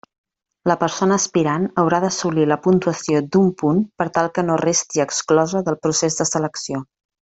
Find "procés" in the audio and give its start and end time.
5.87-6.23